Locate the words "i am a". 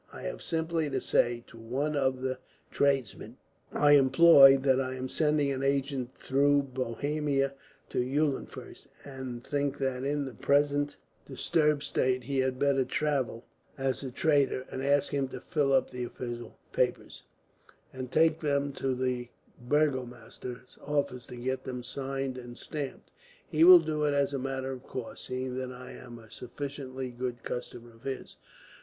25.71-26.31